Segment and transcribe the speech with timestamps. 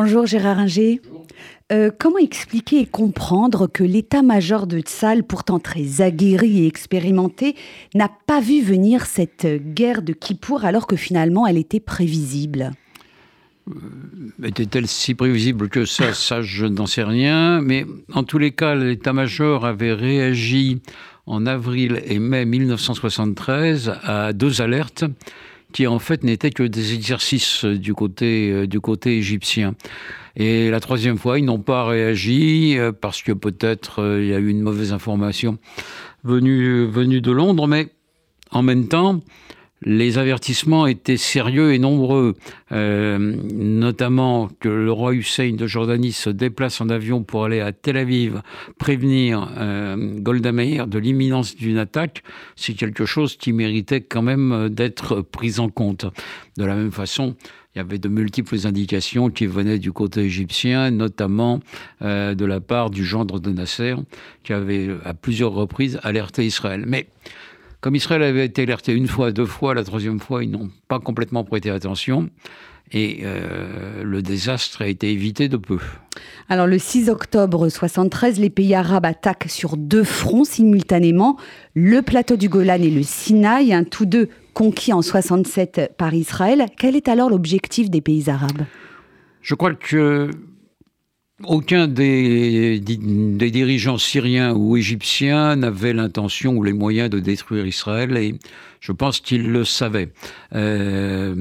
[0.00, 1.00] Bonjour Gérard Inger.
[1.72, 7.56] Euh, comment expliquer et comprendre que l'état-major de Tsal, pourtant très aguerri et expérimenté,
[7.96, 12.70] n'a pas vu venir cette guerre de Kippour alors que finalement elle était prévisible?
[13.68, 13.74] Euh,
[14.44, 16.12] était-elle si prévisible que ça?
[16.14, 17.60] Ça, je n'en sais rien.
[17.60, 20.80] Mais en tous les cas, l'état-major avait réagi
[21.26, 25.06] en avril et mai 1973 à deux alertes
[25.72, 29.74] qui en fait n'étaient que des exercices du côté, euh, du côté égyptien.
[30.36, 34.34] Et la troisième fois, ils n'ont pas réagi euh, parce que peut-être euh, il y
[34.34, 35.58] a eu une mauvaise information
[36.24, 37.88] venue, venue de Londres, mais
[38.50, 39.20] en même temps,
[39.82, 42.34] les avertissements étaient sérieux et nombreux,
[42.72, 47.72] euh, notamment que le roi Hussein de Jordanie se déplace en avion pour aller à
[47.72, 48.42] Tel Aviv
[48.78, 52.22] prévenir euh, Golda Meir de l'imminence d'une attaque,
[52.56, 56.06] c'est quelque chose qui méritait quand même d'être pris en compte.
[56.56, 57.36] De la même façon,
[57.74, 61.60] il y avait de multiples indications qui venaient du côté égyptien, notamment
[62.02, 63.94] euh, de la part du gendre de Nasser,
[64.42, 66.84] qui avait à plusieurs reprises alerté Israël.
[66.86, 67.06] Mais
[67.80, 70.98] comme Israël avait été alerté une fois, deux fois, la troisième fois, ils n'ont pas
[70.98, 72.28] complètement prêté attention.
[72.90, 75.78] Et euh, le désastre a été évité de peu.
[76.48, 81.36] Alors le 6 octobre 73, les pays arabes attaquent sur deux fronts simultanément,
[81.74, 86.64] le plateau du Golan et le Sinaï, tous deux conquis en 67 par Israël.
[86.78, 88.62] Quel est alors l'objectif des pays arabes?
[89.42, 90.30] Je crois que
[91.44, 98.34] aucun des, dirigeants syriens ou égyptiens n'avait l'intention ou les moyens de détruire Israël et
[98.80, 100.10] je pense qu'ils le savaient.
[100.54, 101.34] Euh,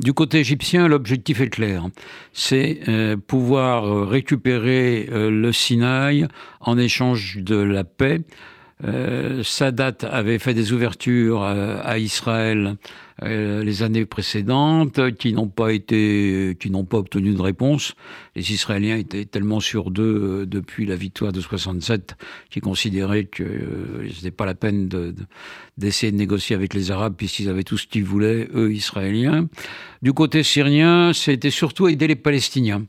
[0.00, 1.88] du côté égyptien, l'objectif est clair.
[2.32, 6.26] C'est euh, pouvoir récupérer euh, le Sinaï
[6.60, 8.20] en échange de la paix.
[9.44, 12.74] Sadat avait fait des ouvertures à Israël
[13.24, 17.94] les années précédentes qui n'ont pas été, qui n'ont pas obtenu de réponse.
[18.34, 22.16] Les Israéliens étaient tellement sur d'eux euh, depuis la victoire de 67
[22.50, 24.88] qu'ils considéraient que euh, ce n'était pas la peine
[25.76, 29.48] d'essayer de, négocier avec les Arabes puisqu'ils avaient tout ce qu'ils voulaient, eux Israéliens.
[30.00, 32.84] Du côté syrien, c'était surtout aider les Palestiniens.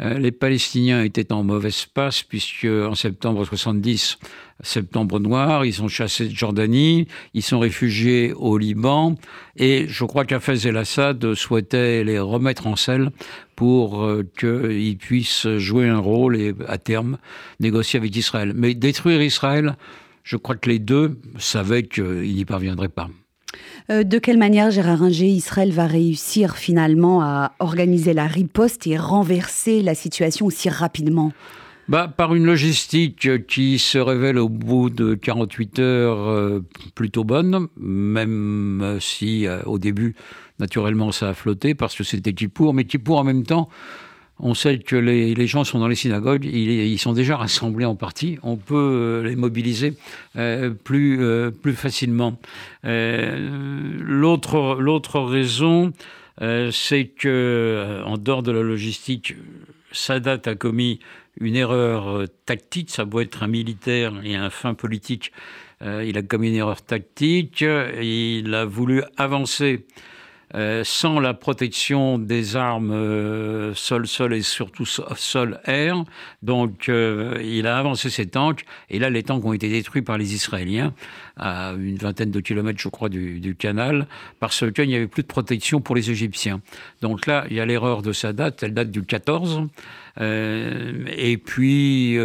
[0.00, 4.18] les Palestiniens étaient en mauvaise passe puisque en septembre 70
[4.62, 9.16] septembre noir, ils sont chassés de Jordanie, ils sont réfugiés au Liban,
[9.56, 13.10] et je crois qu'Afez el-Assad souhaitait les remettre en selle
[13.54, 17.18] pour euh, qu'ils puissent jouer un rôle et, à terme,
[17.60, 18.52] négocier avec Israël.
[18.54, 19.76] Mais détruire Israël,
[20.22, 23.08] je crois que les deux savaient qu'ils n'y parviendraient pas.
[23.90, 28.96] Euh, de quelle manière, Gérard Inger, Israël va réussir finalement à organiser la riposte et
[28.96, 31.32] renverser la situation aussi rapidement?
[31.88, 36.64] Bah, Par une logistique qui se révèle au bout de 48 heures euh,
[36.94, 40.14] plutôt bonne, même si euh, au début,
[40.58, 43.68] naturellement, ça a flotté parce que c'était Kippour, mais Kippour en même temps,
[44.38, 47.86] on sait que les, les, gens sont dans les synagogues, ils, ils, sont déjà rassemblés
[47.86, 49.94] en partie, on peut euh, les mobiliser
[50.84, 51.20] plus,
[51.62, 52.38] plus facilement.
[52.84, 55.92] L'autre, l'autre raison,
[56.38, 59.34] c'est que, en dehors de la logistique,
[59.96, 61.00] Sadat a commis
[61.40, 65.32] une erreur euh, tactique, ça doit être un militaire et un fin politique.
[65.82, 69.86] Euh, il a commis une erreur tactique, il a voulu avancer
[70.54, 76.04] euh, sans la protection des armes euh, sol-sol et surtout sol-air.
[76.42, 80.18] Donc euh, il a avancé ses tanks et là les tanks ont été détruits par
[80.18, 80.94] les Israéliens
[81.36, 84.06] à une vingtaine de kilomètres je crois du canal
[84.38, 86.60] parce qu'il n'y avait plus de protection pour les Égyptiens.
[87.02, 89.62] Donc là il y a l'erreur de sa date, elle date du 14.
[90.20, 92.18] et puis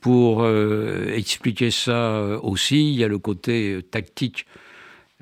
[0.00, 4.46] pour expliquer ça aussi, il y a le côté tactique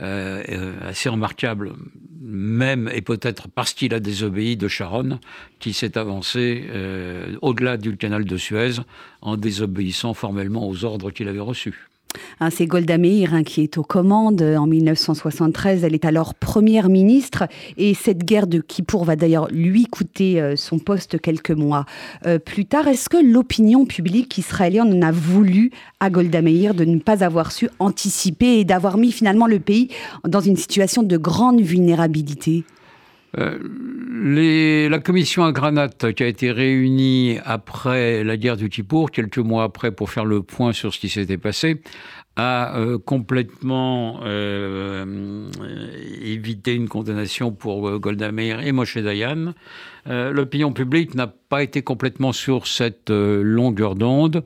[0.00, 1.72] euh, euh, assez remarquable,
[2.20, 5.18] même et peut-être parce qu'il a désobéi de Sharon,
[5.58, 8.76] qui s'est avancé euh, au-delà du canal de Suez
[9.20, 11.89] en désobéissant formellement aux ordres qu'il avait reçus.
[12.40, 15.84] Hein, c'est Golda Meir hein, qui est aux commandes en 1973.
[15.84, 17.44] Elle est alors première ministre
[17.76, 21.84] et cette guerre de Kippour va d'ailleurs lui coûter euh, son poste quelques mois
[22.26, 22.88] euh, plus tard.
[22.88, 25.70] Est-ce que l'opinion publique israélienne en a voulu
[26.00, 29.88] à Golda Meir de ne pas avoir su anticiper et d'avoir mis finalement le pays
[30.26, 32.64] dans une situation de grande vulnérabilité?
[33.38, 33.58] Euh,
[34.22, 39.64] la commission à Granat qui a été réunie après la guerre du Kippour, quelques mois
[39.64, 41.80] après, pour faire le point sur ce qui s'était passé,
[42.36, 45.50] a euh, complètement euh,
[46.22, 49.54] évité une condamnation pour euh, Golda Meir et Moshe Dayan.
[50.06, 54.44] Euh, L'opinion publique n'a pas été complètement sur cette longueur d'onde.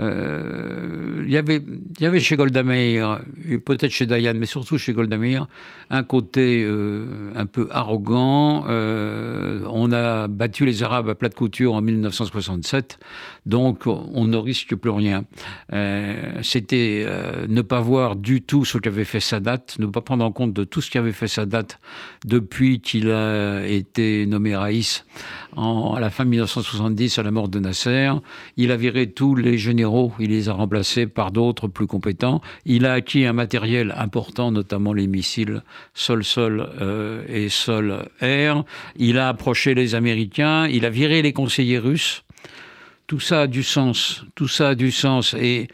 [0.00, 1.60] Euh, il y avait,
[1.98, 3.20] il y avait chez Golda Meir,
[3.64, 5.48] peut-être chez Dayan, mais surtout chez Golda Meir,
[5.90, 8.64] un côté euh, un peu arrogant.
[8.68, 12.98] Euh, on a battu les Arabes à plat de couture en 1967,
[13.46, 15.24] donc on ne risque plus rien.
[16.42, 17.06] C'était
[17.48, 20.64] ne pas voir du tout ce qu'avait fait Sadat, ne pas prendre en compte de
[20.64, 21.66] tout ce qu'avait fait Sadat
[22.24, 25.04] depuis qu'il a été nommé Raïs
[25.56, 28.10] à la fin de 1970 à la mort de Nasser.
[28.56, 29.87] Il a viré tous les généraux,
[30.18, 32.40] il les a remplacés par d'autres plus compétents.
[32.64, 35.62] Il a acquis un matériel important, notamment les missiles
[35.94, 38.64] sol-sol euh, et sol-air.
[38.96, 42.24] Il a approché les Américains, il a viré les conseillers russes.
[43.06, 45.34] Tout ça a du sens, tout ça a du sens.
[45.34, 45.68] Et il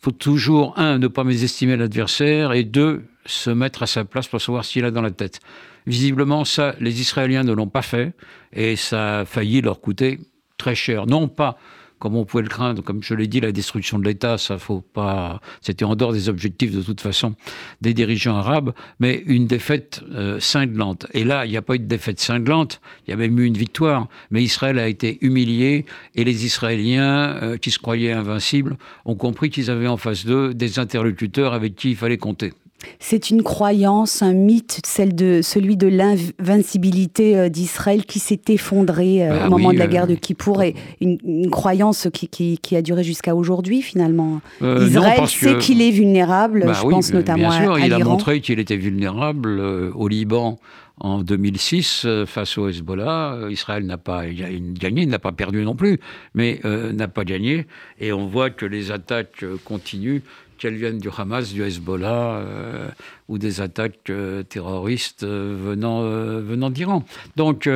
[0.00, 4.40] faut toujours, un, ne pas mésestimer l'adversaire, et deux, se mettre à sa place pour
[4.40, 5.40] savoir qu'il a dans la tête.
[5.86, 8.12] Visiblement, ça, les Israéliens ne l'ont pas fait,
[8.52, 10.18] et ça a failli leur coûter
[10.56, 11.06] très cher.
[11.06, 11.58] Non pas
[12.00, 14.80] comme on pouvait le craindre, comme je l'ai dit, la destruction de l'État, ça faut
[14.80, 15.40] pas.
[15.60, 17.34] C'était en dehors des objectifs de toute façon
[17.82, 21.06] des dirigeants arabes, mais une défaite euh, cinglante.
[21.12, 23.44] Et là, il n'y a pas eu de défaite cinglante, il y a même eu
[23.44, 28.76] une victoire, mais Israël a été humilié et les Israéliens, euh, qui se croyaient invincibles,
[29.04, 32.54] ont compris qu'ils avaient en face d'eux des interlocuteurs avec qui il fallait compter.
[32.98, 39.26] C'est une croyance, un mythe, celle de, celui de l'invincibilité euh, d'Israël qui s'est effondré
[39.26, 42.82] euh, bah au moment de la guerre de euh, Kippour et une, croyance qui, a
[42.82, 44.40] duré jusqu'à aujourd'hui finalement.
[44.60, 48.58] Israël sait qu'il est vulnérable, bah je pense notamment bien sûr, il a montré qu'il
[48.58, 49.60] était vulnérable
[49.94, 50.58] au Liban
[50.98, 53.48] en 2006 face au Hezbollah.
[53.50, 55.98] Israël n'a pas gagné, n'a pas perdu non plus,
[56.34, 57.66] mais n'a pas gagné.
[57.98, 60.20] Et on voit que les attaques continuent
[60.60, 62.90] qu'elles viennent du Hamas, du Hezbollah euh,
[63.28, 67.04] ou des attaques euh, terroristes euh, venant, venant d'Iran.
[67.36, 67.68] Donc,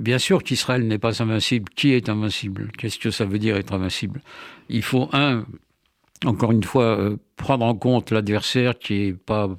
[0.00, 1.70] bien sûr qu'Israël n'est pas invincible.
[1.76, 2.72] Qui est invincible?
[2.76, 4.20] Qu'est-ce que ça veut dire être invincible?
[4.68, 5.44] Il faut, un,
[6.24, 9.50] encore une fois, prendre en compte l'adversaire qui n'est pas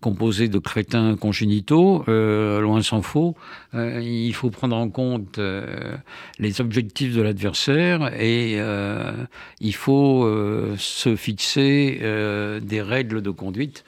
[0.00, 3.34] composé de crétins congénitaux, euh, loin s'en faut.
[3.74, 5.96] Euh, il faut prendre en compte euh,
[6.38, 8.58] les objectifs de l'adversaire et
[9.60, 10.28] il faut
[10.76, 12.00] se fixer
[12.62, 13.84] des règles de conduite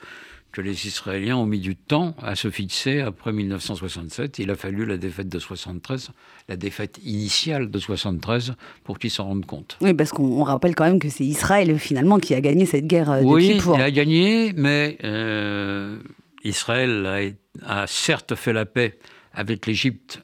[0.57, 4.39] que les Israéliens ont mis du temps à se fixer après 1967.
[4.39, 6.09] Il a fallu la défaite de 73,
[6.49, 9.77] la défaite initiale de 73, pour qu'ils s'en rendent compte.
[9.81, 13.11] Oui, parce qu'on rappelle quand même que c'est Israël finalement qui a gagné cette guerre
[13.11, 15.99] euh, Oui, il a gagné, mais euh,
[16.43, 18.97] Israël a, a certes fait la paix
[19.33, 20.23] avec l'Égypte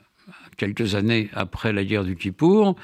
[0.55, 2.75] quelques années après la guerre du Kippour,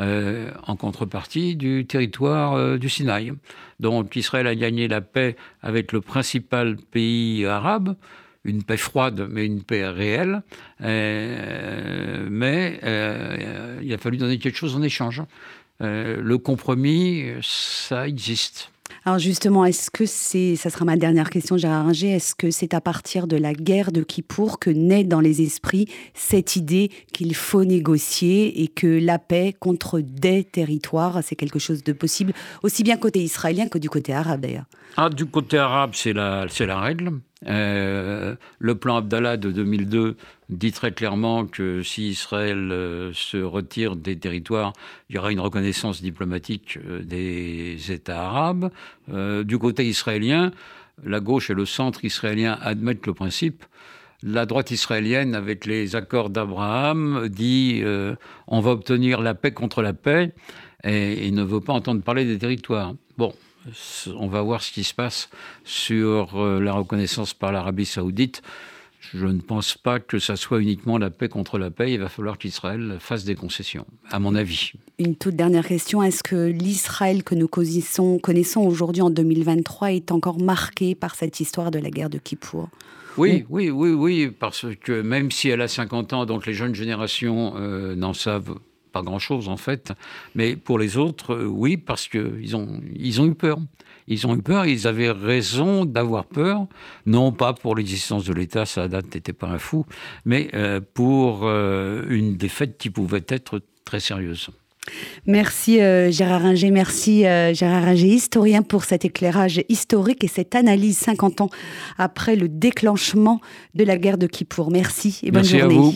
[0.00, 3.32] euh, en contrepartie du territoire euh, du Sinaï.
[3.80, 7.96] Donc Israël a gagné la paix avec le principal pays arabe,
[8.44, 10.42] une paix froide, mais une paix réelle.
[10.82, 12.78] Euh, mais
[13.82, 15.22] il a fallu donner quelque chose en échange.
[15.80, 18.70] le compromis, ça existe.
[19.04, 22.74] Alors justement, est-ce que c'est, ça sera ma dernière question, Gérard Ringer, est-ce que c'est
[22.74, 27.34] à partir de la guerre de Kippour que naît dans les esprits cette idée qu'il
[27.34, 32.82] faut négocier et que la paix contre des territoires, c'est quelque chose de possible, aussi
[32.82, 34.66] bien côté israélien que du côté arabe d'ailleurs?
[34.96, 37.12] Ah, Du côté arabe, c'est la, c'est la règle.
[37.46, 40.16] Euh, le plan Abdallah de 2002
[40.48, 44.72] dit très clairement que si Israël euh, se retire des territoires,
[45.08, 48.70] il y aura une reconnaissance diplomatique euh, des États arabes.
[49.08, 50.50] du côté israélien,
[51.04, 53.64] la gauche et le centre israélien admettent le principe.
[54.22, 57.84] La droite israélienne, avec les accords d'Abraham, dit
[58.48, 60.32] on va obtenir la paix contre la paix
[60.82, 62.94] et, et ne veut pas entendre parler des territoires.
[63.16, 63.32] Bon,
[64.18, 65.28] on va voir ce qui se passe
[65.64, 68.42] sur euh, la reconnaissance par l'Arabie saoudite.
[69.14, 71.92] Je ne pense pas que ça soit uniquement la paix contre la paix.
[71.92, 74.72] Il va falloir qu'Israël fasse des concessions, à mon avis.
[74.98, 76.02] Une toute dernière question.
[76.02, 81.70] Est-ce que l'Israël que nous connaissons, aujourd'hui en 2023 est encore marqué par cette histoire
[81.70, 82.68] de la guerre de Kippour?
[83.16, 86.74] Oui, oui, oui, oui, parce que même si elle a 50 ans, donc les jeunes
[86.74, 88.58] générations euh, n'en savent
[88.98, 89.92] pas grand-chose en fait.
[90.34, 93.58] Mais pour les autres, euh, oui, parce qu'ils ont, ils ont eu peur.
[94.10, 96.66] Ils ont eu peur, ils avaient raison d'avoir peur,
[97.04, 99.84] non pas pour l'existence de l'État, date n'était pas un fou,
[100.24, 104.48] mais euh, pour euh, une défaite qui pouvait être très sérieuse.
[105.26, 105.74] Merci
[106.10, 107.20] Gérard Ringer, merci
[107.52, 111.50] Gérard Ringer, historien, pour cet éclairage historique et cette analyse 50 ans
[111.98, 113.42] après le déclenchement
[113.74, 114.70] de la guerre de Kippour.
[114.70, 115.76] Merci et bonne merci journée.
[115.76, 115.94] À vous.